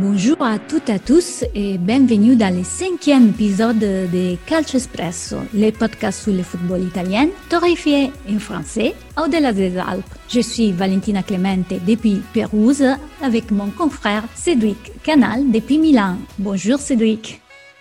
[0.00, 5.38] Bonjour à toutes et à tous et bienvenue dans le cinquième épisode de Calcio Espresso,
[5.52, 10.04] le podcast sur le football italien, torréfié en français au-delà des Alpes.
[10.28, 12.84] Je suis Valentina Clemente depuis Pérouse
[13.20, 16.16] avec mon confrère Cédric Canal depuis Milan.
[16.38, 17.40] Bonjour Cédric.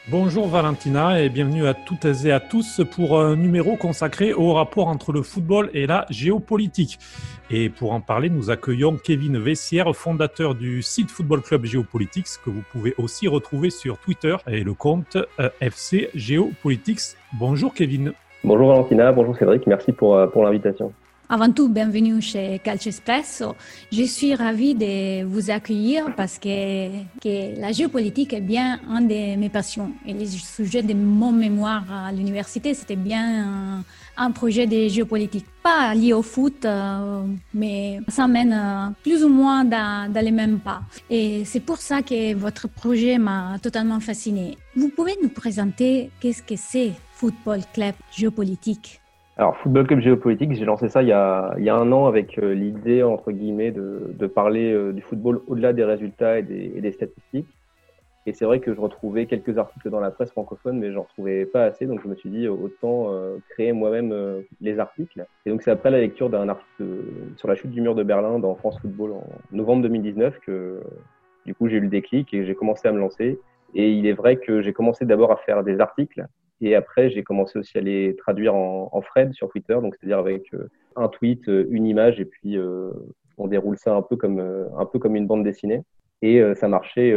[0.09, 4.87] Bonjour Valentina et bienvenue à toutes et à tous pour un numéro consacré au rapport
[4.87, 6.97] entre le football et la géopolitique.
[7.51, 12.49] Et pour en parler, nous accueillons Kevin Vessière, fondateur du site Football Club Géopolitics, que
[12.49, 17.17] vous pouvez aussi retrouver sur Twitter et le compte euh, FC Géopolitics.
[17.33, 18.13] Bonjour Kevin.
[18.45, 20.93] Bonjour Valentina, bonjour Cédric, merci pour, euh, pour l'invitation.
[21.29, 23.53] Avant tout, bienvenue chez Calcio Espresso.
[23.91, 29.49] Je suis ravie de vous accueillir parce que, la géopolitique est bien un de mes
[29.49, 29.91] passions.
[30.05, 33.83] Et les sujets de mon mémoire à l'université, c'était bien
[34.15, 35.45] un, projet de géopolitique.
[35.61, 40.59] Pas lié au foot, euh, mais ça mène euh, plus ou moins dans, les mêmes
[40.59, 40.81] pas.
[41.09, 44.57] Et c'est pour ça que votre projet m'a totalement fasciné.
[44.77, 49.01] Vous pouvez nous présenter qu'est-ce que c'est Football Club Géopolitique?
[49.37, 52.07] Alors, Football Club Géopolitique, j'ai lancé ça il y a, il y a un an
[52.07, 56.73] avec euh, l'idée, entre guillemets, de, parler euh, du football au-delà des résultats et des,
[56.75, 57.47] et des statistiques.
[58.25, 61.45] Et c'est vrai que je retrouvais quelques articles dans la presse francophone, mais j'en retrouvais
[61.45, 61.85] pas assez.
[61.85, 65.23] Donc, je me suis dit, autant euh, créer moi-même les articles.
[65.45, 66.83] Et donc, c'est après la lecture d'un article
[67.37, 70.81] sur la chute du mur de Berlin dans France Football en novembre 2019 que,
[71.45, 73.39] du coup, j'ai eu le déclic et j'ai commencé à me lancer.
[73.75, 76.25] Et il est vrai que j'ai commencé d'abord à faire des articles
[76.61, 80.19] et après, j'ai commencé aussi à les traduire en, en thread sur Twitter, donc c'est-à-dire
[80.19, 82.91] avec euh, un tweet, euh, une image, et puis euh,
[83.37, 85.83] on déroule ça un peu comme un peu comme une bande dessinée.
[86.23, 87.15] Et ça marchait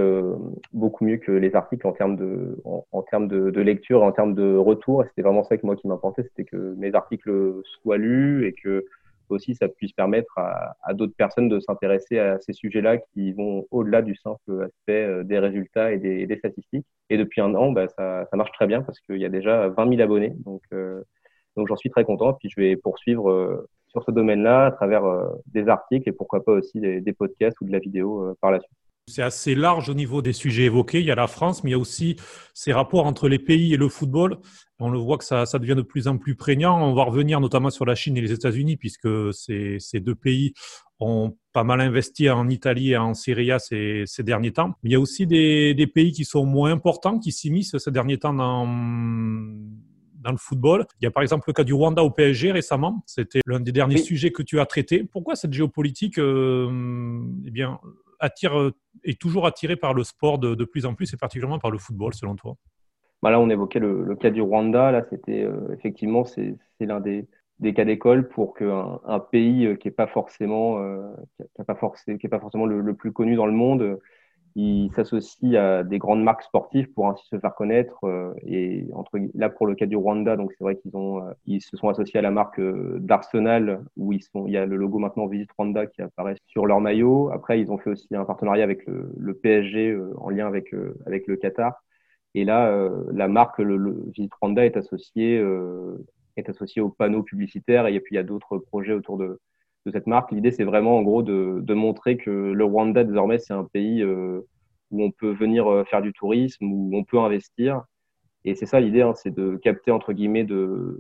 [0.74, 4.12] beaucoup mieux que les articles en termes de en, en termes de, de, lecture, en
[4.12, 5.02] termes de retour.
[5.02, 8.53] Et c'était vraiment ça que moi qui m'importait, c'était que mes articles soient lus et
[8.53, 8.84] que
[9.32, 14.02] aussi ça puisse permettre à, d'autres personnes de s'intéresser à ces sujets-là qui vont au-delà
[14.02, 16.86] du simple aspect euh, des résultats et des, statistiques.
[17.10, 19.88] Et depuis un an, bah, ça, marche très bien parce qu'il y a déjà 20
[19.90, 20.34] 000 abonnés.
[20.44, 21.02] Donc, euh,
[21.56, 22.34] donc j'en suis très content.
[22.34, 25.02] Puis je vais poursuivre euh, sur ce domaine-là à travers
[25.46, 28.79] des articles et pourquoi pas aussi des, podcasts ou de la vidéo par la suite.
[29.10, 31.00] C'est assez large au niveau des sujets évoqués.
[31.00, 32.16] Il y a la France, mais il y a aussi
[32.54, 34.38] ces rapports entre les pays et le football.
[34.78, 36.81] On le voit que ça, ça devient de plus en plus prégnant.
[36.81, 40.54] On va revenir notamment sur la Chine et les États-Unis, puisque ces, ces, deux pays
[41.00, 44.75] ont pas mal investi en Italie et en Syrie ces, ces derniers temps.
[44.82, 47.91] Mais il y a aussi des, des pays qui sont moins importants, qui s'immiscent ces
[47.91, 48.66] derniers temps dans
[50.20, 50.87] dans le football.
[51.00, 53.03] Il y a par exemple le cas du Rwanda au PSG récemment.
[53.06, 54.03] C'était l'un des derniers oui.
[54.03, 55.04] sujets que tu as traité.
[55.04, 57.81] Pourquoi cette géopolitique euh, eh bien,
[58.44, 58.70] euh,
[59.04, 61.78] est toujours attirée par le sport de, de, plus en plus et particulièrement par le
[61.78, 62.56] football selon toi?
[63.22, 64.91] Bah Là, on évoquait le, cas du Rwanda.
[64.91, 69.76] Là, c'était euh, effectivement c'est l'un des, des cas d'école pour qu'un un pays euh,
[69.76, 70.82] qui n'est pas forcément,
[71.38, 73.98] qui pas, forcé, qui est pas forcément le, plus connu dans le monde
[74.56, 77.99] il s'associe à des grandes marques sportives pour ainsi se faire connaître.
[78.05, 81.33] Euh, et entre là pour le cas du Rwanda, donc c'est vrai qu'ils ont, euh,
[81.47, 84.66] ils se sont associés à la marque euh, d'Arsenal où ils sont, il y a
[84.66, 87.31] le logo maintenant Visit Rwanda qui apparaît sur leur maillot.
[87.33, 90.75] Après, ils ont fait aussi un partenariat avec le, le PSG en lien avec
[91.06, 91.82] avec le Qatar.
[92.34, 95.43] Et là, la marque le, le Visit Rwanda est associée
[96.37, 99.41] est associée aux panneaux publicitaires et puis il y a d'autres projets autour de
[99.90, 100.32] cette marque.
[100.32, 104.40] L'idée, c'est vraiment en gros de, montrer que le Rwanda, désormais, c'est un pays euh,
[104.90, 107.82] où on peut venir euh, faire du tourisme, où on peut investir.
[108.44, 110.98] Et c'est ça l'idée, hein, c'est de capter, entre guillemets, de,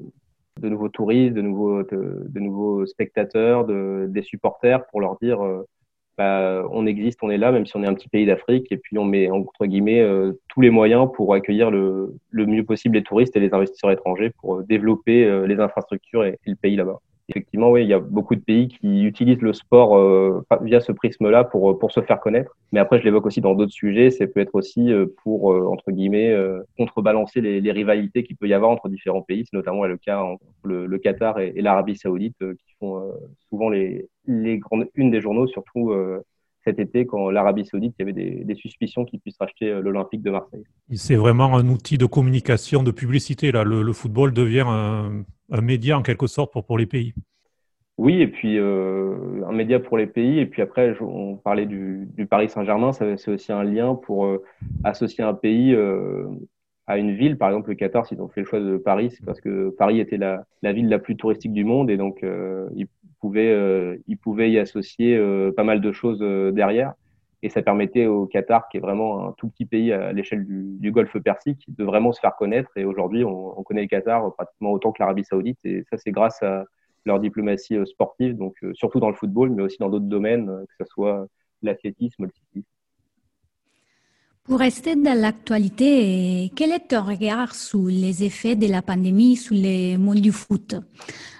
[0.62, 5.66] nouveaux touristes, de nouveaux, spectateurs, de, des supporters pour leur dire euh,
[6.18, 8.70] bah, on existe, on est là, même si on est un petit pays d'Afrique.
[8.70, 10.06] Et puis, on met, entre guillemets,
[10.48, 14.62] tous les moyens pour accueillir le, mieux possible les touristes et les investisseurs étrangers pour
[14.62, 18.68] développer les infrastructures et le pays là-bas effectivement, oui, il y a beaucoup de pays
[18.68, 22.56] qui utilisent le sport euh, via ce prisme-là pour, euh, pour se faire connaître.
[22.72, 25.66] Mais après, je l'évoque aussi dans d'autres sujets, ça peut être aussi euh, pour, euh,
[25.66, 26.36] entre guillemets,
[26.76, 29.44] contrebalancer les, les rivalités qu'il peut y avoir entre différents pays.
[29.44, 33.12] C'est notamment le cas entre le, le Qatar et, et l'Arabie saoudite qui font
[33.48, 35.92] souvent les, les grandes unes des journaux, surtout
[36.64, 40.22] cet été quand l'Arabie saoudite, il y avait des, des suspicions qu'ils puissent racheter l'Olympique
[40.22, 40.64] de Marseille.
[40.92, 43.52] C'est vraiment un outil de communication, de publicité.
[43.52, 43.64] Là.
[43.64, 47.14] Le, le football devient un un média en quelque sorte pour, pour les pays.
[47.98, 50.38] Oui, et puis euh, un média pour les pays.
[50.38, 54.42] Et puis après, on parlait du, du Paris Saint-Germain, c'est aussi un lien pour euh,
[54.84, 56.26] associer un pays euh,
[56.86, 57.36] à une ville.
[57.36, 60.00] Par exemple, le Qatar, s'ils ont fait le choix de Paris, c'est parce que Paris
[60.00, 62.86] était la, la, ville la plus touristique du monde et donc euh, ils,
[63.20, 66.20] pouvaient, euh, ils pouvaient y associer euh, pas mal de choses
[66.54, 66.94] derrière.
[67.42, 70.92] Et ça permettait au Qatar, qui est vraiment un tout petit pays à l'échelle du,
[70.92, 72.70] Golfe Persique, de vraiment se faire connaître.
[72.76, 75.58] Et aujourd'hui, on, on, connaît le Qatar pratiquement autant que l'Arabie Saoudite.
[75.64, 76.64] Et ça, c'est grâce à
[77.04, 80.48] leur diplomatie euh, sportive, donc euh, surtout dans le football, mais aussi dans d'autres domaines,
[80.48, 81.26] euh, que ce soit
[81.62, 82.68] l'athlétisme, le cyclisme.
[84.44, 89.54] Pour rester dans l'actualité, quel est ton regard sur les effets de la pandémie sur
[89.54, 90.74] le monde du foot?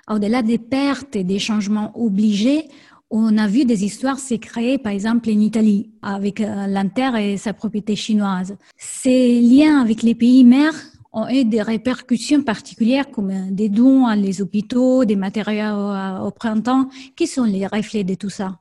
[0.08, 2.68] Au-delà des pertes et des changements obligés,
[3.10, 4.34] on a vu des histoires se
[4.76, 8.56] par exemple, en Italie, avec euh, l'Inter et sa propriété chinoise.
[8.76, 10.78] Ces liens avec les pays mères
[11.12, 16.88] ont eu des répercussions particulières comme des dons à les hôpitaux, des matériaux au printemps.
[17.16, 18.58] Qui sont les reflets de tout ça?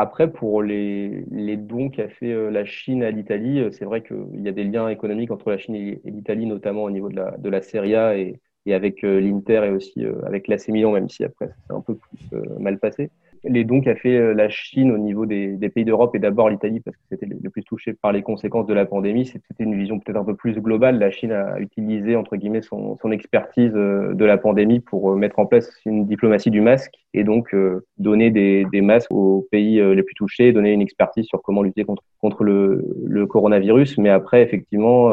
[0.00, 1.24] Après, pour les,
[1.58, 4.64] dons qu'a fait euh, la Chine à l'Italie, euh, c'est vrai qu'il y a des
[4.64, 7.92] liens économiques entre la Chine et l'Italie, notamment au niveau de la, de la Serie
[7.92, 8.40] et,
[8.72, 12.30] avec l'Inter et aussi avec l'AC Milan, même si après c'est un peu plus
[12.60, 13.10] mal passé
[13.44, 16.80] les dons qu'a fait euh, la Chine au niveau des, pays d'Europe et d'abord l'Italie
[16.80, 19.26] parce que c'était le plus touché par les conséquences de la pandémie.
[19.26, 20.98] C'était une vision peut-être un peu plus globale.
[20.98, 25.38] La Chine a utilisé entre guillemets son, expertise euh, de la pandémie pour euh, mettre
[25.38, 27.54] en place une diplomatie du masque et donc
[27.98, 32.04] donner des, masques aux pays les plus touchés, donner une expertise sur comment lutter contre,
[32.20, 33.98] contre le, le coronavirus.
[33.98, 35.10] Mais après, effectivement,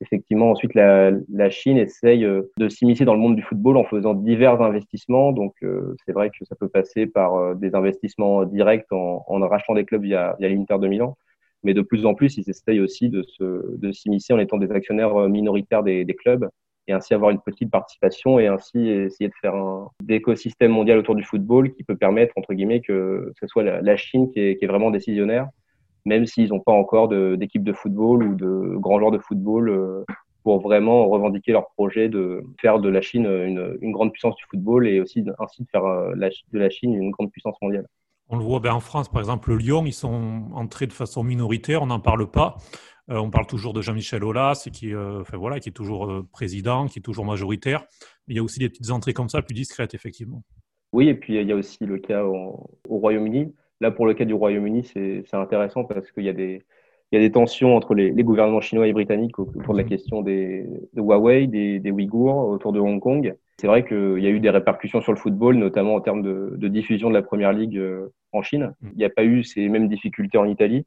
[0.00, 4.14] effectivement, ensuite, la, Chine essaye euh, de s'immiscer dans le monde du football en faisant
[4.14, 5.32] divers investissements.
[5.32, 9.48] Donc, euh, c'est vrai que ça peut passer par euh, des investissements directs en, en
[9.48, 11.16] rachetant des clubs via, via l'Inter de Milan.
[11.62, 15.14] Mais de plus en plus, ils essayent aussi de, de s'immiscer en étant des actionnaires
[15.30, 16.46] minoritaires des, clubs
[16.86, 21.14] et ainsi avoir une petite participation et ainsi essayer de faire un écosystème mondial autour
[21.14, 24.66] du football qui peut permettre, entre guillemets, que ce soit la, Chine qui est, qui
[24.66, 25.48] est vraiment décisionnaire
[26.04, 30.04] même s'ils n'ont pas encore d'équipe de, football ou de grands joueurs de football euh,
[30.42, 34.86] pour vraiment revendiquer leur projet de faire de la Chine une, grande puissance du football
[34.86, 37.86] et aussi ainsi de faire euh, de la Chine une grande puissance mondiale.
[38.28, 41.82] On le voit en France, par exemple, le Lyon, ils sont entrés de façon minoritaire,
[41.82, 42.56] on n'en parle pas.
[43.10, 47.00] Euh, on parle toujours de Jean-Michel Aulas, qui, enfin, voilà, qui est toujours président, qui
[47.00, 47.84] est toujours majoritaire.
[48.26, 50.42] Mais il y a aussi des petites entrées comme ça, plus discrètes, effectivement.
[50.94, 53.52] Oui, et puis il y a aussi le cas au Royaume-Uni.
[53.80, 56.62] Là, pour le cas du Royaume-Uni, c'est intéressant parce qu'il y, a des,
[57.12, 59.88] il y a des tensions entre les, gouvernements chinois et britanniques autour de la mhm.
[59.88, 63.34] question des, de Huawei, des, des Ouïghours, autour de Hong Kong.
[63.58, 66.68] C'est vrai qu'il y a eu des répercussions sur le football, notamment en termes de,
[66.68, 68.74] diffusion de la première ligue euh, en Chine.
[68.80, 68.90] Mhm.
[68.94, 70.86] Il n'y a pas eu ces mêmes difficultés en Italie.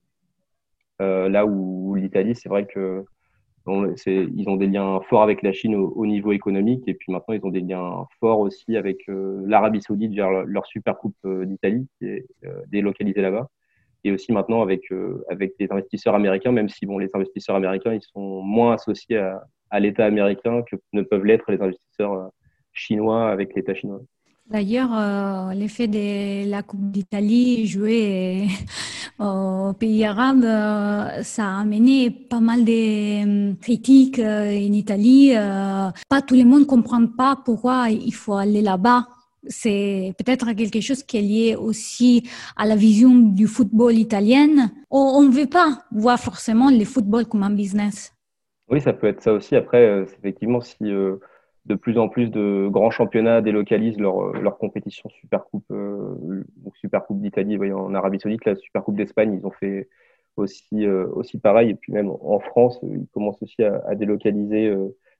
[1.01, 3.05] Euh, là où l'Italie, c'est vrai que
[4.05, 7.45] ils ont des liens forts avec la Chine au, niveau économique et puis maintenant ils
[7.45, 11.87] ont des liens forts aussi avec euh, l'Arabie Saoudite vers leur, Super Coupe euh, d'Italie
[11.97, 13.49] qui est euh, délocalisée là-bas
[14.03, 14.83] et aussi maintenant avec
[15.29, 19.43] avec des investisseurs américains même si bon les investisseurs américains ils sont moins associés à,
[19.69, 22.31] à l'État américain que ne peuvent l'être les investisseurs
[22.73, 24.01] chinois avec l'État chinois.
[24.49, 28.47] D'ailleurs, euh, l'effet de la Coupe d'Italie jouée
[29.19, 35.33] aux pays arabes, euh, ça a amené pas mal de euh, critiques en Italie.
[36.07, 39.07] pas tout le monde comprend pas pourquoi il faut aller là-bas.
[39.49, 42.23] C'est peut-être quelque chose qui est lié aussi
[42.55, 44.71] à la vision du football italien.
[44.89, 48.13] On ne veut pas voir forcément le football comme un business.
[48.69, 49.57] Oui, ça peut être ça aussi.
[49.57, 50.77] Après, effectivement, si
[51.67, 56.43] de plus en plus de grands championnats délocalisent leur, euh, leur compétition Super Coupe, euh,
[56.75, 59.89] Super Coupe d'Italie, en Arabie Saoudite, la Super Coupe d'Espagne, ils ont fait
[60.37, 61.71] aussi, euh, aussi pareil.
[61.71, 64.73] Et puis même en France, ils commencent aussi à, délocaliser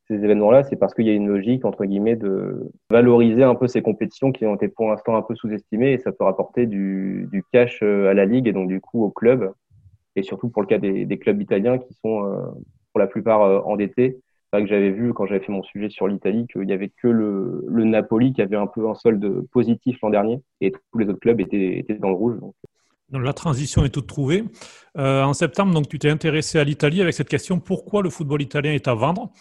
[0.08, 0.64] ces événements-là.
[0.64, 4.32] C'est parce qu'il y a une logique, entre guillemets, de valoriser un peu ces compétitions
[4.32, 7.84] qui ont été pour l'instant un peu sous-estimées et ça peut rapporter du, du, cash
[7.84, 9.52] à la Ligue et donc du coup au club.
[10.16, 12.22] Et surtout pour le cas des, des clubs italiens qui sont
[12.94, 14.22] pour la plupart endettés
[14.54, 17.64] que j'avais vu quand j'avais fait mon sujet sur l'Italie qu'il n'y avait que le,
[17.84, 21.40] Napoli qui avait un peu un solde positif l'an dernier et tous les autres clubs
[21.40, 22.36] étaient, dans le rouge.
[23.12, 24.44] La transition est toute trouvée.
[24.98, 28.42] Euh, en septembre, donc, tu t'es intéressé à l'Italie avec cette question pourquoi le football
[28.42, 29.32] italien est à vendre?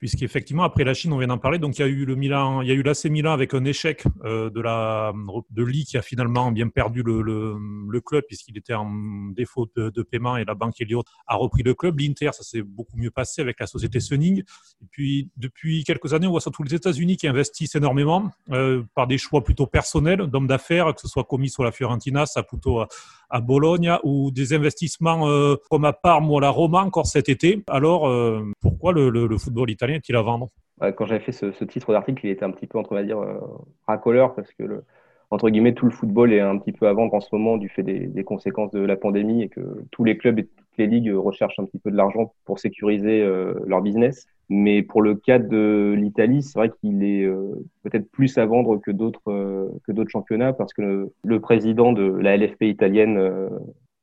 [0.00, 2.62] Puisqu'effectivement, après la Chine, on vient d'en parler, donc il y a eu le Milan,
[2.62, 5.12] il y a eu l'AC Milan avec un échec euh, de la
[5.50, 7.56] de Lee qui a finalement bien perdu le, le,
[7.88, 8.90] le club puisqu'il était en
[9.30, 12.00] défaut de, paiement et la banque Elliott a repris le club.
[12.00, 14.40] L'Inter, ça s'est beaucoup mieux passé avec la société Sunning.
[14.40, 19.06] Et puis depuis quelques années, on voit surtout les États-Unis qui investissent énormément euh, par
[19.06, 22.88] des choix plutôt personnels d'hommes d'affaires, que ce soit commis sur la Fiorentina, Saputo à,
[23.30, 27.28] à Bologne, ou des investissements euh, comme à Parme ou à la Roma encore cet
[27.28, 27.62] été.
[27.68, 30.48] Alors euh, pourquoi le, football italien est-il à vendre?
[30.96, 33.38] Quand j'avais fait ce, titre d'article, il était un petit peu, entre, va dire, euh,
[33.86, 34.84] racoleur, parce que, le,
[35.30, 37.68] entre guillemets, tout le football est un petit peu à vendre en ce moment du
[37.68, 39.60] fait des, des conséquences de la pandémie et que
[39.90, 40.48] tous les clubs et
[40.80, 44.26] les ligues recherchent un petit peu de l'argent pour sécuriser euh, leur business.
[44.48, 48.78] Mais pour le cas de l'Italie, c'est vrai qu'il est euh, peut-être plus à vendre
[48.78, 53.48] que d'autres que d'autres championnats parce que le, président de la LFP italienne,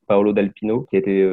[0.06, 1.28] Paolo D'Alpino, qui a été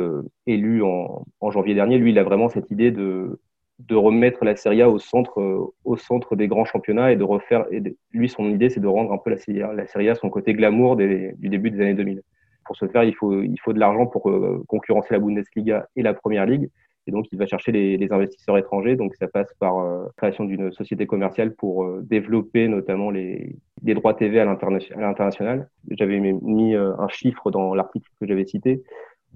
[0.47, 3.39] élu en, janvier dernier, lui, il a vraiment cette idée de
[3.79, 7.23] de remettre la Serie A au centre, euh, au centre des grands championnats et de
[7.23, 7.65] refaire.
[8.11, 10.29] Lui, son idée, c'est de rendre un peu la Serie A, la Serie A son
[10.29, 12.21] côté glamour du début des années 2000.
[12.65, 14.29] Pour ce faire, il faut, il faut de l'argent pour
[14.67, 16.69] concurrencer la Bundesliga et la Première Ligue.
[17.07, 18.95] Et donc, il va chercher les, investisseurs étrangers.
[18.95, 24.15] Donc, ça passe par la création d'une société commerciale pour développer notamment les, les droits
[24.15, 25.69] TV à l'international.
[25.91, 28.81] J'avais mis un chiffre dans l'article que j'avais cité.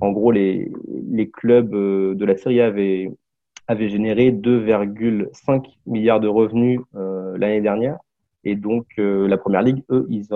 [0.02, 0.72] En gros, les,
[1.12, 3.12] les clubs de la Serie A avaient
[3.70, 8.00] avait généré 2,5 milliards de revenus euh, l'année dernière.
[8.44, 10.28] Et donc, euh, la Première Ligue, eux, ils,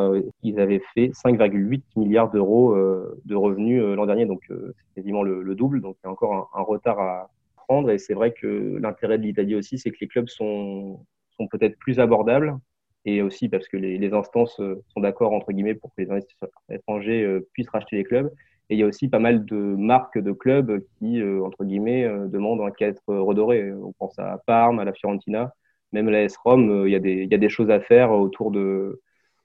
[0.44, 4.26] ils avaient fait 5,8 milliards d'euros euh, de revenus l'an dernier.
[4.26, 5.82] Donc, c'est quasiment le, double.
[5.82, 7.90] Donc, il y a encore un, retard à prendre.
[7.92, 11.06] Et c'est vrai que l'intérêt de l'Italie aussi, c'est que les clubs sont,
[11.38, 12.58] sont peut-être plus abordables.
[13.06, 16.50] Et aussi parce que les, les instances sont d'accord, entre guillemets, pour que les investisseurs
[16.70, 18.32] étrangers puissent racheter les clubs.
[18.70, 22.06] Et il y a aussi pas mal de marques de clubs qui, euh, entre guillemets,
[22.06, 23.74] euh, demandent un être redoré.
[23.74, 25.54] On pense à Parme, à la Fiorentina,
[25.94, 26.70] même la S Rome.
[26.70, 29.02] Euh, il y, a des, il y a des choses à faire autour de,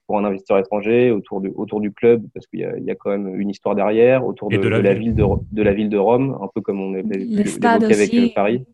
[0.07, 3.11] pour un investisseur étranger, autour du, autour du club, parce qu'il y, y, a quand
[3.11, 6.37] même une histoire derrière, autour de, de, la, ville de, de, la ville de Rome,
[6.43, 8.65] un peu comme on avait évoqué avec Paris.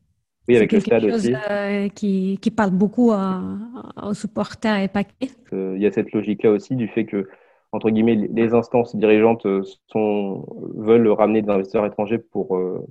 [0.47, 1.91] Oui, avec le stade chose, aussi.
[1.95, 5.31] qui, qui, parle beaucoup aux supporters et paquets.
[5.53, 7.27] Il y a cette logique-là aussi du fait que
[7.75, 12.87] entre guillemets, les instances dirigeantes euh, sont, veulent ramener des investisseurs étrangers pour, euh,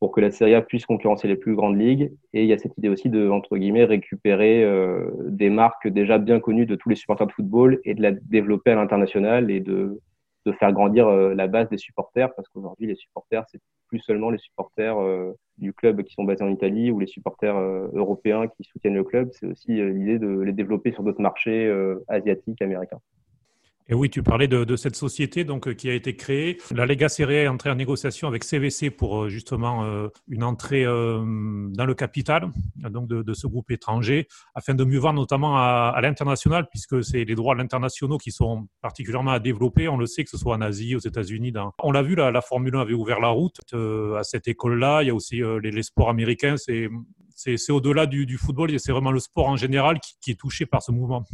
[0.00, 2.10] pour que la Serie A puisse concurrencer les plus grandes ligues.
[2.32, 6.18] Et il y a cette idée aussi de, entre guillemets, récupérer euh, des marques déjà
[6.18, 9.60] bien connues de tous les supporters de football et de la développer à l'international et
[9.60, 10.00] de,
[10.46, 14.38] de faire grandir la base des supporters parce qu'aujourd'hui, les supporters, c'est plus seulement les
[14.38, 14.96] supporters
[15.58, 17.58] du club qui sont basés en Italie ou les supporters
[17.92, 19.30] européens qui soutiennent le club.
[19.32, 21.70] C'est aussi l'idée de les développer sur d'autres marchés
[22.08, 23.00] asiatiques, américains.
[23.90, 26.58] Et oui, tu parlais de, cette société donc euh, qui a été créée.
[26.72, 30.84] La Lega Serie est entrée en négociation avec CVC pour euh, justement euh, une entrée
[30.84, 36.68] dans le capital donc de, ce groupe étranger afin de mieux vendre notamment à, l'international
[36.70, 39.88] puisque c'est les droits internationaux qui sont particulièrement à développer.
[39.88, 41.52] On le sait que ce soit en Asie, aux États-Unis.
[41.82, 45.02] On l'a vu, la, Formule 1 avait ouvert la route à cette école-là.
[45.02, 46.54] Il y a aussi les, sports américains.
[46.56, 50.92] C'est au-delà du, football, c'est vraiment le sport en général qui est touché par ce
[50.92, 51.24] mouvement.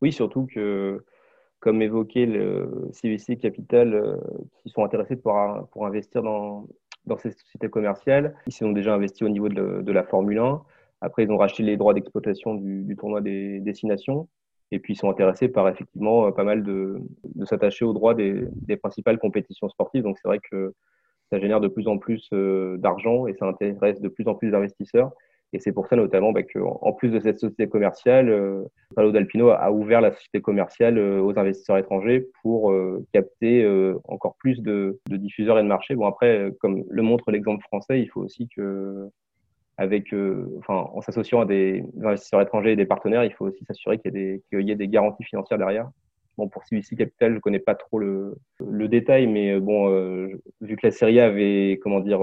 [0.00, 1.02] Oui, surtout que
[1.60, 4.16] comme évoqué, le CVC Capital, euh,
[4.62, 5.34] qui sont intéressés pour,
[5.72, 6.66] pour investir dans,
[7.06, 8.36] dans ces sociétés commerciales.
[8.46, 10.62] Ils sont déjà investis au niveau de, la Formule 1.
[11.00, 14.28] Après, ils ont racheté les droits d'exploitation du, tournoi des destinations.
[14.72, 17.00] Et puis, ils sont intéressés par effectivement pas mal de,
[17.34, 20.02] de s'attacher aux droits des, des, principales compétitions sportives.
[20.02, 20.74] Donc, c'est vrai que
[21.30, 24.50] ça génère de plus en plus euh, d'argent et ça intéresse de plus en plus
[24.50, 25.12] d'investisseurs.
[25.52, 29.50] Et c'est pour ça notamment bah, qu'en plus de cette société commerciale, euh, Palo d'Alpino
[29.50, 33.66] a ouvert la société commerciale euh, aux investisseurs étrangers pour euh, capter
[34.04, 35.94] encore plus de, diffuseurs et de marchés.
[35.94, 39.08] Bon après, comme le montre l'exemple français, il faut aussi que,
[39.76, 40.14] avec,
[40.58, 44.16] enfin, en s'associant à des, investisseurs étrangers et des partenaires, il faut aussi s'assurer qu'il
[44.16, 45.88] y, y, ait des garanties financières derrière.
[46.36, 49.88] Bon, pour CVC Capital, je ne connais pas trop le, le détail, mais bon,
[50.60, 52.20] vu que la série avait, comment dire,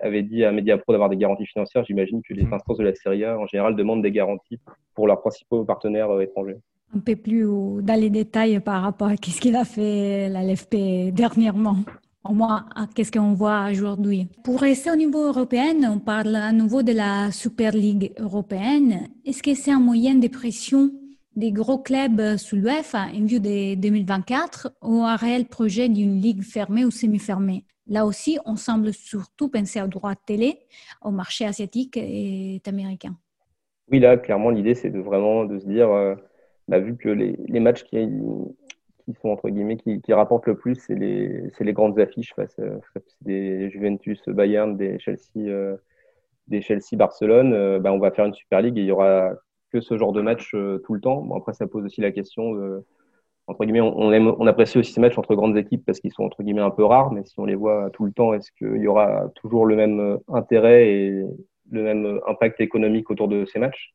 [0.00, 2.54] avait, dit à Mediapro d'avoir des garanties financières, j'imagine que les mhm.
[2.54, 4.60] instances de la Serie A, en général, demandent des garanties
[4.94, 6.56] pour leurs principaux partenaires euh, étrangers.
[6.94, 7.44] Un peu plus
[7.82, 11.76] dans les détails par rapport à ce qu'il a fait la LFP dernièrement.
[12.22, 14.28] Au moins, qu'est-ce qu'on voit aujourd'hui.
[14.44, 19.08] Pour rester au niveau européen, on parle à nouveau de la Super League européenne.
[19.26, 20.90] Est-ce que c'est un moyen de pression
[21.36, 26.42] des gros clubs sous l'UEFA en vue de 2024 ou un réel projet d'une ligue
[26.42, 27.64] fermée ou semi-fermée?
[27.86, 30.58] Là aussi, on semble surtout penser au droit télé,
[31.02, 33.16] au marché asiatique et américain.
[33.90, 36.14] Oui, là, clairement, l'idée, c'est de vraiment de se dire, euh,
[36.68, 37.98] bah, vu que les, matchs qui,
[39.20, 42.78] sont, entre guillemets, qui, rapportent le plus, c'est les, grandes affiches face, euh,
[43.20, 45.76] des Juventus Bayern, des Chelsea, euh,
[46.48, 49.32] des Chelsea Barcelone, bah, on va faire une Super League et il y aura
[49.70, 51.22] que ce genre de match tout le temps.
[51.22, 52.84] Bon, après, ça pose aussi la question de
[53.46, 56.24] entre guillemets, on, aime, on apprécie aussi ces matchs entre grandes équipes parce qu'ils sont
[56.24, 58.82] entre guillemets un peu rares, mais si on les voit tout le temps, est-ce qu'il
[58.82, 61.10] y aura toujours le même euh, intérêt et
[61.70, 63.92] le même euh, impact économique autour de ces matchs?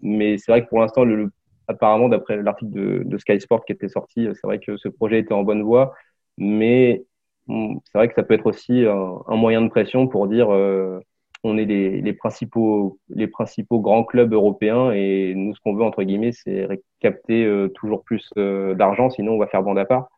[0.00, 1.30] Mais c'est vrai que pour l'instant, le,
[1.68, 5.20] apparemment, d'après l'article de, de, Sky Sport qui était sorti, c'est vrai que ce projet
[5.20, 5.94] était en bonne voie,
[6.36, 7.04] mais
[7.48, 11.00] c'est vrai que ça peut être aussi un, moyen de pression pour dire euh,
[11.44, 15.82] on est les, les, principaux, les principaux grands clubs européens et nous, ce qu'on veut,
[15.82, 16.68] entre guillemets, c'est
[17.00, 20.08] capter euh, toujours plus euh, d'argent, sinon on va faire bande à part.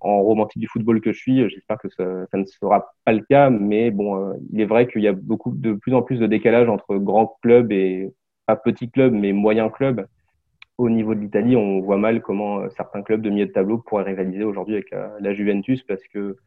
[0.00, 3.20] En romantique du football que je suis, j'espère que ça, ça, ne sera pas le
[3.20, 6.18] cas, mais bon, euh, il est vrai qu'il y a beaucoup de plus en plus
[6.18, 8.10] de décalage entre grands clubs et
[8.46, 10.06] pas petits clubs, mais moyens clubs.
[10.78, 14.04] Au niveau de l'Italie, on voit mal comment certains clubs de milieu de tableau pourraient
[14.04, 16.38] rivaliser aujourd'hui avec la Juventus parce que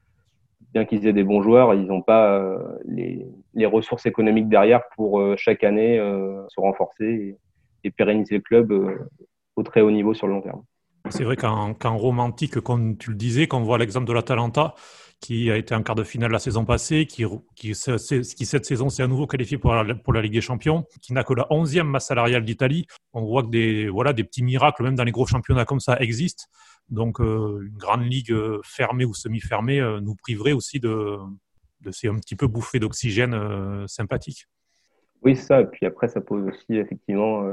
[0.74, 3.26] bien qu'ils aient des bons joueurs, ils n'ont pas euh, les,
[3.66, 7.38] ressources économiques derrière pour euh, chaque année euh, se renforcer
[7.84, 8.74] et, pérenniser le club
[9.56, 10.64] au très haut niveau sur le long terme.
[11.10, 14.74] C'est vrai qu'en romantique, comme tu le disais, quand on voit l'exemple de l'Atalanta,
[15.20, 17.26] qui a été en quart de finale la saison passée, qui,
[17.56, 21.14] qui, cette saison s'est à nouveau qualifié pour la, pour la Ligue des Champions, qui
[21.14, 22.88] n'a que la 11e masse salariale d'Italie.
[23.12, 25.98] On voit que des, voilà, des petits miracles, même dans les gros championnats comme ça,
[26.00, 26.46] existent.
[26.94, 31.18] Donc, euh, une grande ligue euh, fermée ou semi-fermée euh, nous priverait aussi de,
[31.82, 33.36] de ces un petit peu bouffées d'oxygène
[33.88, 34.48] sympathiques.
[35.24, 35.62] Oui, ça.
[35.62, 37.46] Et puis après, ça pose aussi effectivement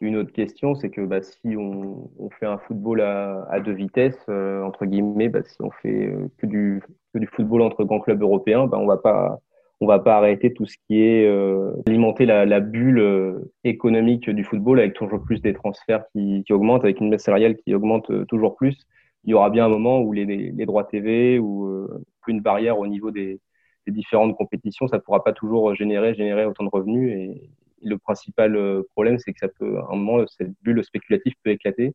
[0.00, 4.84] une autre question, c'est que bah, si on, fait un football à, deux vitesses, entre
[4.84, 6.82] guillemets, bah, si on fait que, du,
[7.14, 9.40] du football entre grands clubs européens, bah, on va pas
[9.82, 14.78] on va pas arrêter tout ce qui est euh, alimenter la, bulle économique du football
[14.78, 18.86] avec toujours plus des transferts qui, augmentent, avec une masse salariale qui augmente toujours plus.
[19.24, 21.88] Il y aura bien un moment où les, les, droits TV ou
[22.28, 23.40] une barrière au niveau des,
[23.86, 27.50] des différentes compétitions, ça ne pourra pas toujours générer, générer autant de revenus et,
[27.84, 31.50] le principal euh, problème, c'est que ça peut, à un moment, cette bulle spéculative peut
[31.50, 31.94] éclater.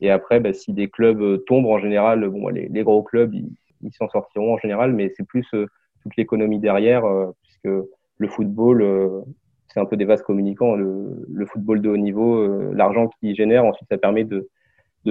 [0.00, 3.92] Et après, bah, si des clubs euh, tombent, en général, bon, les, gros clubs, ils
[3.94, 5.66] s'en sortiront en général, mais c'est plus euh,
[6.02, 7.04] toute l'économie derrière,
[7.42, 7.86] puisque
[8.18, 9.24] le football,
[9.68, 10.74] c'est un peu des vases communicants.
[10.74, 14.48] Le, football de haut niveau, l'argent qu'il génère, ensuite, ça permet de,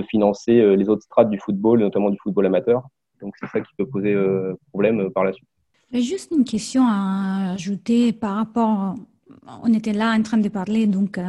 [0.09, 2.83] financer les autres strates du football, notamment du football amateur.
[3.21, 4.15] Donc, c'est ça qui peut poser
[4.71, 5.47] problème par la suite.
[5.93, 8.95] Juste une question à ajouter par rapport
[9.63, 11.23] on était là en train de parler, donc euh,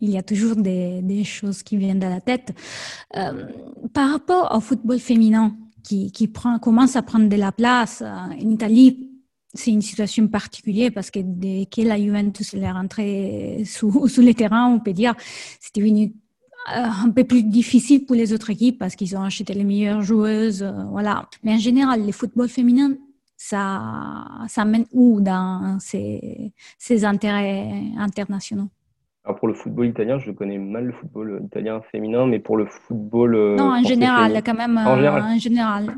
[0.00, 2.52] il y a toujours des, choses qui viennent de la tête.
[3.16, 3.46] Euh,
[3.92, 8.50] par rapport au football féminin qui, prend, commence à prendre de la place euh, en
[8.50, 9.08] Italie,
[9.52, 14.34] c'est une situation particulière parce que dès que la Juventus est rentrée sous, sous les
[14.34, 15.14] terrains, on peut dire,
[15.60, 16.12] c'était devenu
[16.66, 20.62] un peu plus difficile pour les autres équipes parce qu'ils ont acheté les meilleures joueuses,
[20.90, 21.28] voilà.
[21.42, 22.96] Mais en général, le football féminin
[23.42, 26.52] ça, ça mène où dans ces,
[27.04, 28.68] intérêts internationaux?
[29.24, 32.64] Alors pour le football italien, je connais mal le football italien féminin, mais pour le
[32.64, 33.34] football.
[33.34, 34.78] Euh, non, en général, quand même.
[34.78, 35.94] En euh, général.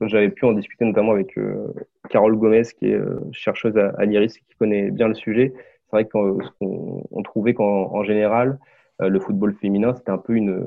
[0.00, 1.66] J'avais pu en discuter notamment avec euh,
[2.08, 3.00] Carole Gomez, qui est
[3.32, 5.52] chercheuse à, l'IRIS et qui connaît bien le sujet.
[5.56, 8.58] C'est vrai qu'on trouvait qu'en général,
[9.00, 10.64] le football féminin, c'était un peu une,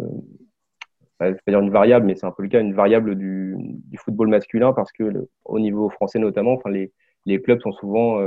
[1.17, 4.27] pas dire une variable, mais c'est un peu le cas, une variable du, du football
[4.27, 6.91] masculin parce que au niveau français notamment, enfin les,
[7.25, 8.19] les clubs sont souvent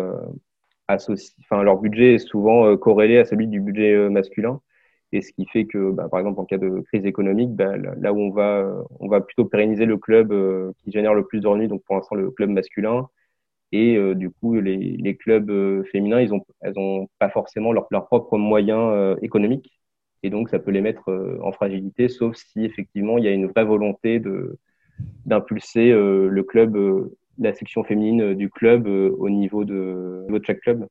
[0.91, 4.61] euh, associés, enfin leur budget est souvent euh, corrélé à celui du budget euh, masculin,
[5.13, 8.13] et ce qui fait que, bah, par exemple, en cas de crise économique, bah, là
[8.13, 10.33] où on va, on va plutôt pérenniser le club
[10.79, 13.09] qui génère le plus de revenus, donc pour l'instant le club masculin,
[13.73, 15.51] et du coup les, les clubs
[15.93, 19.71] féminins, ils ont, elles ont pas forcément leurs leur propres moyens économiques.
[20.23, 23.33] Et donc ça peut les mettre euh, en fragilité, sauf si effectivement il y a
[23.33, 24.59] une vraie volonté de
[25.27, 30.61] d'impulser euh, le club, euh, la section féminine du club au niveau de, de chaque
[30.61, 30.87] club.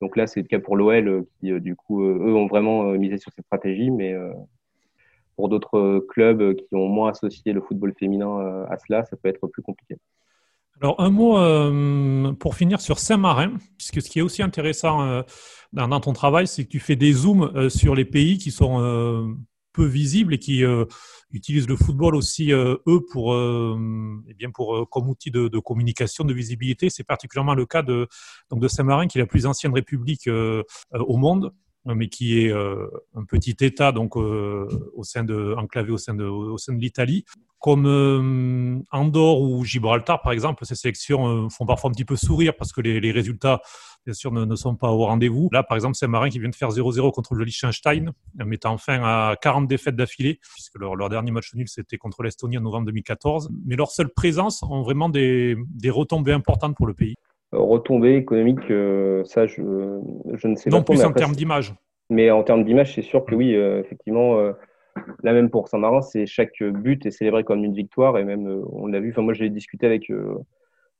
[0.00, 3.32] Donc là, c'est le cas pour l'OL qui, du coup, eux ont vraiment misé sur
[3.32, 4.14] cette stratégie, mais
[5.36, 9.46] pour d'autres clubs qui ont moins associé le football féminin à cela, ça peut être
[9.46, 9.96] plus compliqué.
[10.80, 15.22] Alors, un mot pour finir sur Saint-Marin, puisque ce qui est aussi intéressant
[15.72, 18.80] dans, ton travail, c'est que tu fais des zooms euh, sur les pays qui sont
[18.80, 19.26] euh,
[19.80, 20.84] peu visibles et qui euh,
[21.32, 26.90] utilisent le football aussi eux pour eh bien pour comme outil de, communication de visibilité.
[26.90, 28.08] C'est particulièrement le cas de
[28.50, 31.52] donc de Saint-Marin qui est la plus ancienne république au monde
[31.86, 37.24] mais qui est un petit État donc au sein de enclavé au sein de l'Italie
[37.60, 42.16] comme euh, Andorre ou Gibraltar, par exemple, ces sélections euh, font parfois un petit peu
[42.16, 43.60] sourire parce que les, résultats,
[44.06, 45.50] bien sûr, ne, sont pas au rendez-vous.
[45.52, 49.02] Là, par exemple, c'est Marin qui vient de faire 0-0 contre le Liechtenstein, mettant fin
[49.02, 53.50] à 40 défaites d'affilée, puisque leur, dernier match nul, c'était contre l'Estonie en novembre 2014.
[53.66, 55.56] Mais leur seule présence ont vraiment des,
[55.88, 57.16] retombées importantes pour le pays.
[57.52, 59.62] Retombées économiques, euh, ça, je,
[60.34, 60.76] je, ne sais pas.
[60.76, 61.74] Non, plus en termes d'image.
[62.08, 64.52] Mais en termes d'image, c'est sûr que oui, effectivement
[65.22, 68.62] Là même pour Saint-Marin, c'est chaque but est célébré comme une victoire et même euh,
[68.72, 69.10] on l'a vu.
[69.10, 70.34] Enfin moi j'ai discuté avec euh,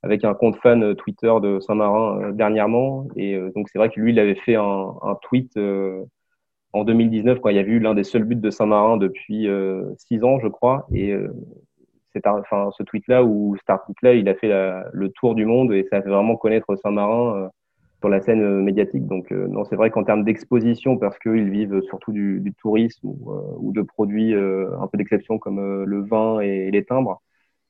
[0.02, 4.12] avec un compte fan euh, Twitter de Saint-Marin dernièrement et donc c'est vrai que lui
[4.12, 5.58] il avait fait un, un tweet
[6.72, 9.48] en 2019 quand il y a eu l'un des seuls buts de Saint-Marin depuis
[9.98, 11.14] six ans je crois et
[12.12, 14.50] c'est enfin ce tweet là ou cet article là il a fait
[14.92, 17.50] le tour du monde et ça a fait vraiment connaître Saint-Marin
[18.00, 19.06] sur la scène euh, médiatique.
[19.06, 23.30] Donc, euh, non, c'est vrai qu'en termes d'exposition, parce qu'ils vivent surtout du, tourisme ou,
[23.30, 27.22] euh, de produits un peu d'exception comme le vin et les timbres.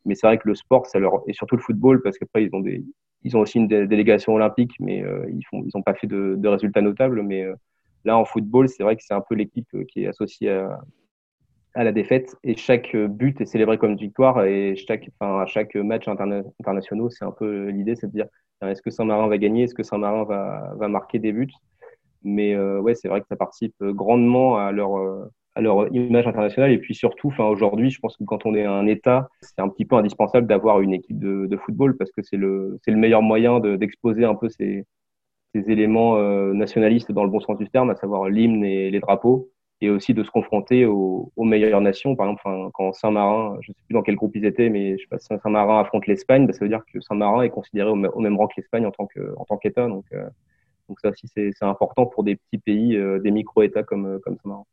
[0.07, 2.51] Mais c'est vrai que le sport, ça leur et surtout le football, parce qu'après ils
[2.55, 2.83] ont des,
[3.23, 5.43] ils ont aussi une délégation olympique, mais ils
[5.75, 7.23] n'ont pas fait de, de, résultats notables.
[7.23, 7.45] Mais
[8.05, 10.81] là, en football, c'est vrai que c'est un peu l'équipe qui est associée à,
[11.75, 12.37] à la défaite.
[12.45, 14.45] Et chaque but est célébré comme une victoire.
[14.45, 18.27] Et chaque, enfin, à chaque match international, c'est un peu l'idée, c'est de dire
[18.63, 19.65] est-ce que Saint-Marin va gagner?
[19.65, 21.53] Est-ce que Saint-Marin va, va, marquer des buts?
[22.23, 26.27] Mais euh, ouais, c'est vrai que ça participe grandement à leur, euh, à leur image
[26.27, 26.71] internationale.
[26.73, 29.69] Et puis surtout, enfin, aujourd'hui, je pense que quand on est un État, c'est un
[29.69, 33.23] petit peu indispensable d'avoir une équipe de, de, football parce que c'est le, le meilleur
[33.23, 34.85] moyen d'exposer un peu ces,
[35.55, 39.01] ces éléments euh, nationalistes dans le bon sens du terme, à savoir l'hymne et les
[39.01, 39.51] drapeaux,
[39.81, 42.15] et aussi de se confronter aux, meilleures nations.
[42.15, 45.03] Par exemple, quand Saint-Marin, je ne sais plus dans quel groupe ils étaient, mais je
[45.03, 48.37] sais pas, Saint-Marin affronte l'Espagne, bah, ça veut dire que Saint-Marin est considéré au, même
[48.37, 49.89] rang que l'Espagne en tant qu'État.
[49.89, 50.29] Donc, euh,
[50.89, 54.65] donc ça aussi, c'est important pour des petits pays, euh, des micro-États comme, comme Saint-Marin.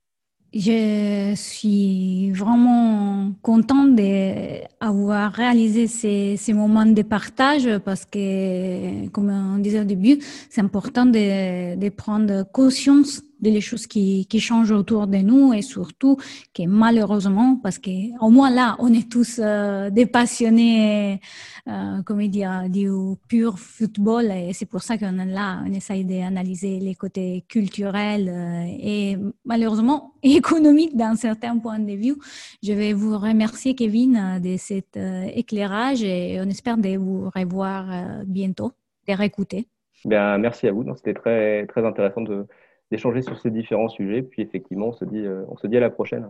[0.54, 9.82] Je suis vraiment contente d'avoir réalisé ces, moments de partage parce que, comme on disait
[9.82, 15.54] au début, c'est important de prendre conscience des choses qui, qui changent autour de nous
[15.54, 16.17] et surtout
[16.54, 17.91] que malheureusement, parce que
[18.23, 21.19] au moins là, on est tous euh, des passionnés,
[21.67, 22.89] euh, comme dire, du
[23.28, 28.30] pur football et c'est pour ça qu'on est là, on essaye d'analyser les côtés culturels
[28.30, 32.15] euh, et malheureusement économiques d'un certain point de vue.
[32.63, 34.97] Je vais vous remercier, Kevin, de cet
[35.34, 37.86] éclairage et on espère vous revoir
[38.26, 38.71] bientôt,
[39.08, 39.67] de réécouter.
[40.06, 40.84] Bien, merci à vous.
[40.95, 42.47] C'était très, très intéressant de,
[42.91, 44.21] d'échanger sur ces différents sujets.
[44.21, 46.30] Puis effectivement, on se dit, euh, on se dit à la prochaine.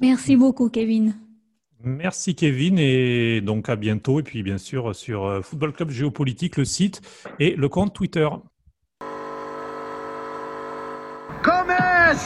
[0.00, 1.14] Merci beaucoup, Kevin.
[1.84, 6.56] Merci Kevin et donc à bientôt et puis bien sûr sur euh, Football Club Géopolitique,
[6.56, 7.00] le site
[7.38, 8.28] et le compte Twitter.
[11.44, 12.18] Gomez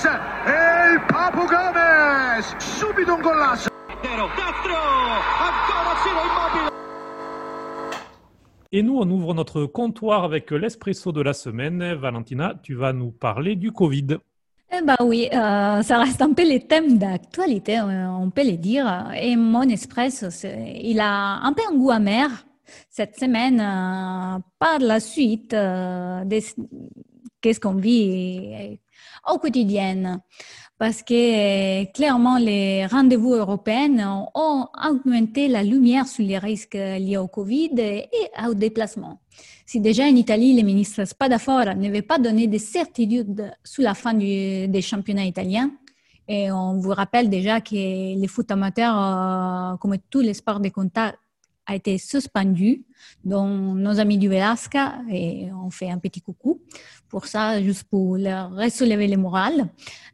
[0.46, 3.68] il Papu Gomez subito un golasso
[4.02, 4.78] destro
[5.38, 6.71] ancora Ciro Immobile
[8.72, 11.94] et nous, on ouvre notre comptoir avec l'espresso de la semaine.
[11.94, 14.16] Valentina, tu vas nous parler du Covid.
[14.74, 18.56] Eh ben oui, euh, ça reste un peu les thèmes d'actualité, euh, on peut le
[18.56, 19.10] dire.
[19.14, 22.30] Et mon espresso, il a un peu un goût amer
[22.88, 26.38] cette semaine euh, par la suite euh, de
[27.42, 28.78] qu'est-ce qu'on vit
[29.30, 30.22] au quotidien
[30.82, 37.28] parce que clairement les rendez-vous européens ont augmenté la lumière sur les risques liés au
[37.28, 38.08] Covid et
[38.48, 39.20] au déplacement.
[39.64, 44.12] Si déjà en Italie, le ministre Spadafora n'avait pas donné de certitude sur la fin
[44.12, 45.70] des championnats italiens,
[46.26, 47.74] et on vous rappelle déjà que
[48.20, 51.16] les foot amateurs, euh, comme tous les sports de contact,
[51.66, 52.84] a été suspendu,
[53.24, 56.60] dont nos amis du Velasca, et on fait un petit coucou
[57.08, 59.68] pour ça, juste pour leur ressoulever le moral.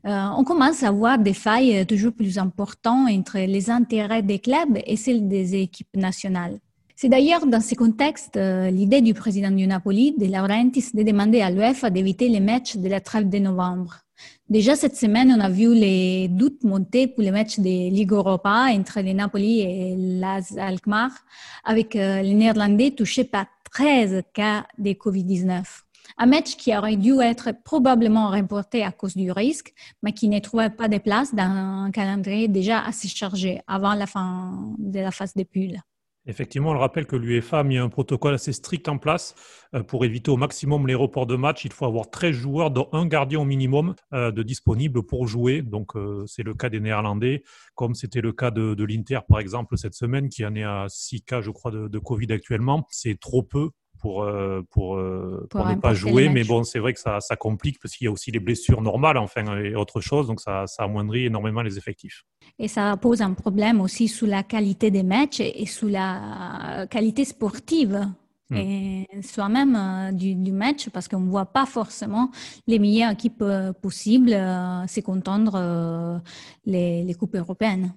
[0.04, 4.78] Euh, on commence à voir des failles toujours plus importantes entre les intérêts des clubs
[4.84, 6.58] et celles des équipes nationales.
[7.00, 11.40] C'est d'ailleurs dans ce contexte euh, l'idée du président du Napoli, de Laurentiis, de demander
[11.42, 13.98] à l'UEFA d'éviter les matchs de la trêve de novembre.
[14.48, 18.66] Déjà cette semaine, on a vu les doutes monter pour les matchs de Ligue Europa
[18.72, 21.12] entre les Napoli et l'AS Alkmaar,
[21.62, 25.62] avec euh, les Néerlandais touchés par 13 cas de Covid-19.
[26.16, 30.40] Un match qui aurait dû être probablement remporté à cause du risque, mais qui ne
[30.40, 35.12] trouvait pas de place dans un calendrier déjà assez chargé avant la fin de la
[35.12, 35.78] phase de poule.
[36.28, 39.34] Effectivement, on le rappelle que l'UEFA a mis un protocole assez strict en place
[39.74, 41.64] euh, pour éviter au maximum les reports de match.
[41.64, 45.62] Il faut avoir 13 joueurs, dont un gardien au minimum, euh, de disponibles pour jouer.
[45.62, 47.42] Donc, euh, c'est le cas des Néerlandais,
[47.74, 51.22] comme c'était le cas de, l'Inter, par exemple, cette semaine, qui en est à 6
[51.22, 52.86] cas, je crois, de, de Covid actuellement.
[52.90, 56.28] C'est trop peu pour, euh, pour, euh, pour, ne pas jouer.
[56.28, 58.80] Mais bon, c'est vrai que ça, ça complique parce qu'il y a aussi les blessures
[58.80, 60.26] normales, enfin, et autre chose.
[60.26, 62.24] Donc, ça, ça amoindrit énormément les effectifs.
[62.58, 67.24] Et ça pose un problème aussi sous la qualité des matchs et sous la qualité
[67.24, 68.08] sportive.
[68.50, 68.56] Hmm.
[68.56, 72.30] Et soi-même euh, du, du, match parce qu'on ne voit pas forcément
[72.66, 73.44] les meilleures équipes
[73.82, 76.22] possibles euh, s'écontendre
[76.64, 77.92] les, les coupes européennes.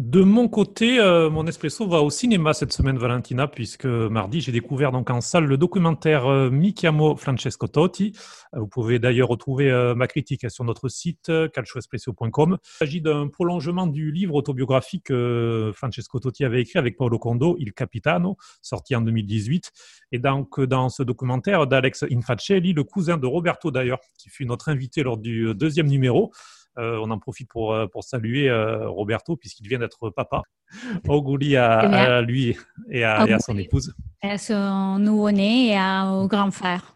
[0.00, 4.50] De mon côté, euh, mon espresso va au cinéma cette semaine, Valentina, puisque mardi, j'ai
[4.50, 8.12] découvert donc en salle le documentaire euh, Mi chiamo Francesco Totti.
[8.56, 12.58] Euh, vous pouvez d'ailleurs retrouver ma critique sur notre site calcioespresso.com.
[12.60, 17.54] Il s'agit d'un prolongement du livre autobiographique que Francesco Totti avait écrit avec Paolo Condo,
[17.60, 19.70] Il Capitano, sorti en 2018.
[20.10, 24.70] Et donc, dans ce documentaire d'Alex Infacelli, le cousin de Roberto d'ailleurs, qui fut notre
[24.70, 26.32] invité lors du deuxième numéro,
[26.78, 30.42] euh, on en profite pour, euh, pour saluer euh, Roberto, puisqu'il vient d'être papa.
[31.08, 32.56] Auguri à, lui
[32.90, 33.94] et à, son épouse.
[34.22, 35.78] À son nouveau-né et
[36.10, 36.94] au grand frère.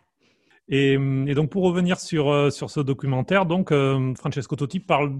[0.70, 0.98] Et,
[1.34, 3.72] donc pour revenir sur, sur ce documentaire, donc
[4.18, 5.14] Francesco Totti parle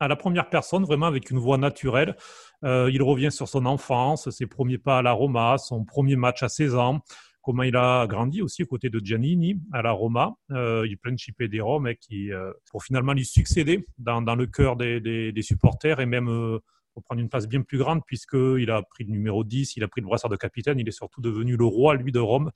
[0.00, 2.16] à la première personne, vraiment avec une voix naturelle.
[2.64, 6.48] il revient sur son enfance, ses premiers pas à la Roma, son premier match à
[6.48, 7.00] 16 ans,
[7.48, 10.34] comment il a grandi aussi aux côtés de Giannini à la Roma.
[10.50, 15.32] Euh, il principe des Roms qui, euh, pour finalement lui succéder dans, le cœur des,
[15.40, 16.58] supporters et même euh,
[16.94, 20.02] reprendre une place bien plus grande puisqu'il a pris le numéro 10, il a pris
[20.02, 22.50] le brassard de capitaine, il est surtout devenu le roi, lui, de Rome.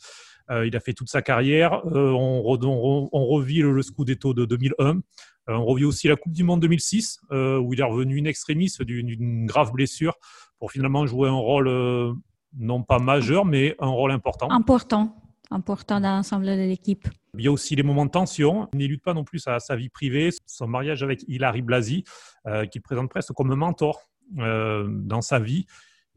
[0.51, 1.81] Euh, il a fait toute sa carrière.
[1.87, 5.01] on, revit le, Scudetto de 2001.
[5.47, 9.47] on revit aussi la Coupe du Monde 2006, où il est revenu in extremis d'une
[9.47, 10.19] grave blessure
[10.59, 12.15] pour finalement jouer un rôle
[12.57, 14.51] non pas majeur, mais un rôle important.
[14.51, 15.17] Important
[15.53, 17.07] important dans l'ensemble de l'équipe.
[17.37, 18.69] Il y a aussi les moments de tension.
[18.73, 22.05] Il n'élude pas non plus sa, sa vie privée, son mariage avec Hilary Blasi,
[22.47, 24.01] euh, qui présente presque comme un mentor
[24.39, 25.67] euh, dans sa vie.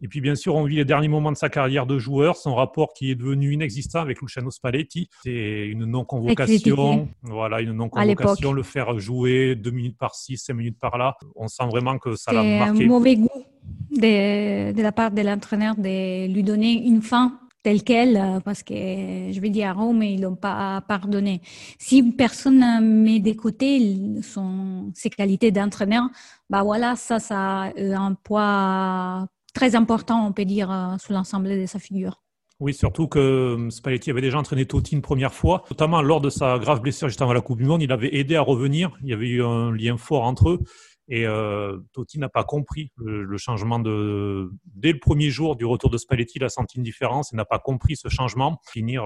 [0.01, 2.53] Et puis, bien sûr, on vit les derniers moments de sa carrière de joueur, son
[2.55, 5.09] rapport qui est devenu inexistant avec Luciano Spalletti.
[5.23, 7.07] C'est une non-convocation.
[7.23, 11.15] Voilà, une non-convocation, le faire jouer deux minutes par ci, cinq minutes par là.
[11.35, 12.83] On sent vraiment que ça l'a marqué.
[12.83, 13.45] un mauvais goût
[13.91, 18.61] de, de la part de l'entraîneur de lui donner une fin tel quel, euh, parce
[18.61, 21.41] que je vais dire à Rome, ils n'ont pas pardonné.
[21.79, 26.03] Si personne ne met de côté son, ses qualités d'entraîneur,
[26.47, 31.49] bah voilà, ça, ça a un poids très important, on peut dire, euh, sous l'ensemble
[31.49, 32.21] de sa figure.
[32.59, 36.29] Oui, surtout que euh, Spalletti avait déjà entraîné Totti une première fois, notamment lors de
[36.29, 37.81] sa grave blessure juste avant la Coupe du Monde.
[37.81, 38.95] Il avait aidé à revenir.
[39.01, 40.59] Il y avait eu un lien fort entre eux.
[41.07, 44.49] Et euh, Totti n'a pas compris le, changement de.
[44.65, 47.45] Dès le premier jour du retour de Spalletti, il a senti une différence et n'a
[47.45, 48.59] pas compris ce changement.
[48.71, 49.05] Finir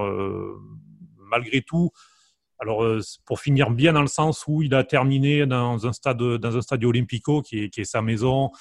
[1.17, 1.89] malgré tout.
[2.61, 2.85] Alors,
[3.25, 6.61] pour finir bien dans le sens où il a terminé dans un stade, dans un
[6.61, 8.51] stade olympico qui est sa maison,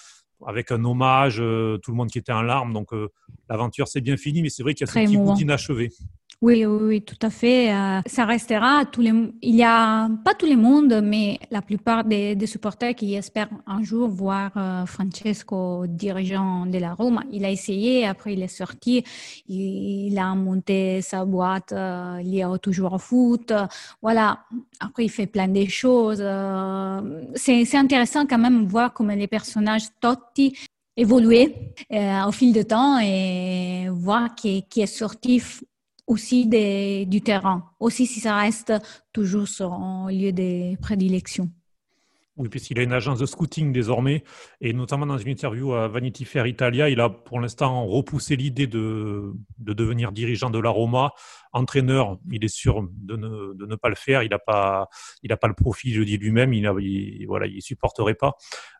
[0.46, 2.72] avec un hommage, tout le monde qui était en larmes.
[2.72, 2.90] Donc,
[3.48, 5.90] l'aventure s'est bien finie, mais c'est vrai qu'il y a ce petit bout inachevé.
[6.40, 7.72] Oui, oui, oui, tout à fait.
[7.72, 8.85] Euh, ça restera.
[8.85, 12.94] Tous les, il y a pas tout le monde, mais la plupart des, des supporters
[12.94, 17.24] qui espèrent un jour voir euh, Francesco dirigeant de la Rome.
[17.33, 19.03] Il a essayé, après il est sorti,
[19.48, 23.53] il, a monté sa boîte euh, liée au toujours au foot.
[24.01, 24.44] Voilà.
[24.79, 26.22] Après, il fait plein de choses.
[27.35, 30.57] c'est intéressant quand même voir comment les personnages Totti
[30.96, 35.42] évoluer au fil du temps et voir qui, qui est sorti
[36.09, 38.73] aussi des, du terrain, aussi si ça reste
[39.12, 41.51] toujours son lieu de prédilection.
[42.38, 44.23] Oui, puisqu'il a une agence de scouting désormais,
[44.61, 48.68] et notamment dans une interview à Vanity Fair Italia, il a pour l'instant repoussé l'idée
[48.68, 51.11] de, de, devenir dirigeant de la Roma.
[51.53, 54.23] Entraîneur, il est sûr de ne, pas le faire.
[54.23, 54.89] Il n'a pas,
[55.23, 56.53] il a pas le profil, je dis lui-même.
[56.53, 58.37] Il, il, voilà, il supporterait pas.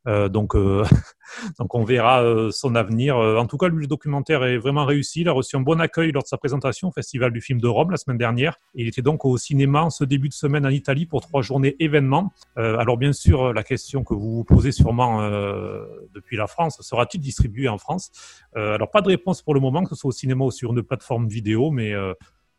[0.07, 0.85] Euh, donc, euh,
[1.59, 3.17] donc on verra euh, son avenir.
[3.17, 5.21] En tout cas, le documentaire est vraiment réussi.
[5.21, 7.69] Il a reçu un bon accueil lors de sa présentation au Festival du film de
[7.69, 8.57] Rome la semaine dernière.
[8.75, 12.33] il était donc au cinéma ce début de semaine en Italie pour trois journées événements.
[12.57, 15.21] alors bien sûr, la question que vous vous posez sûrement
[16.15, 18.11] depuis la France, sera-t-il distribué en France?
[18.55, 20.83] Alors pas de réponse pour le moment, que ce soit au cinéma ou sur une
[20.83, 21.93] plateforme vidéo, mais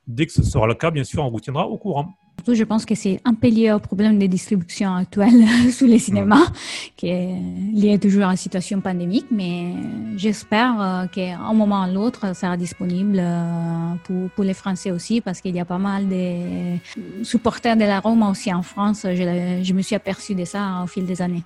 [0.10, 2.14] dès que ce sera le cas, bien sûr, on vous tiendra au courant.
[2.40, 6.00] Surtout, je pense que c'est un peu lié au problème de distribution actuelle sous les
[6.00, 6.48] cinémas,
[6.96, 7.36] qui est
[7.74, 9.74] lié toujours à la situation pandémique, mais
[10.16, 14.92] j'espère euh, qu'à un moment ou l'autre, ça sera disponible euh, pour, pour, les Français
[14.92, 16.78] aussi, parce qu'il y a pas mal de
[17.24, 19.02] supporters de la Rome aussi en France.
[19.04, 21.44] Je, je me suis aperçu de ça au fil des années.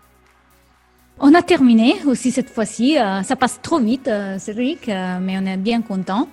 [1.25, 2.99] On a terminé aussi cette fois-ci.
[2.99, 6.27] Euh, ça passe trop vite, euh, Cédric, euh, mais on est bien content.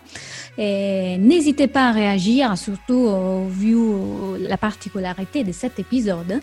[0.59, 3.09] Et n'hésitez pas à réagir, surtout
[3.49, 3.77] vu
[4.41, 6.41] la particularité de cet épisode.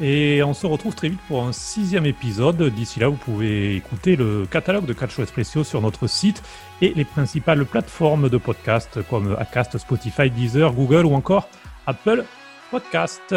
[0.01, 2.61] Et on se retrouve très vite pour un sixième épisode.
[2.61, 6.43] D'ici là, vous pouvez écouter le catalogue de Calcio Espresso sur notre site
[6.81, 11.49] et les principales plateformes de podcast comme Acast, Spotify, Deezer, Google ou encore
[11.87, 12.25] Apple
[12.71, 13.35] Podcast.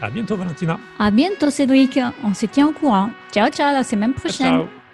[0.00, 0.78] À bientôt, Valentina.
[0.98, 1.98] À bientôt, Cédric.
[2.24, 3.10] On se tient au courant.
[3.32, 4.46] Ciao, ciao, la semaine prochaine.
[4.46, 4.85] ciao.